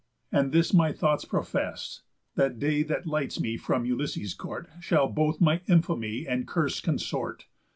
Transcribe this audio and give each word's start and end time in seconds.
And 0.31 0.51
this 0.51 0.73
my 0.73 0.91
thoughts 0.91 1.25
profess: 1.25 2.01
That 2.33 2.57
day 2.57 2.81
that 2.81 3.05
lights 3.05 3.39
me 3.39 3.55
from 3.55 3.85
Ulysses' 3.85 4.33
court 4.33 4.67
Shall 4.79 5.07
both 5.07 5.39
my 5.39 5.61
infamy 5.67 6.27
and 6.27 6.47
curse 6.47 6.81
consort. 6.81 7.45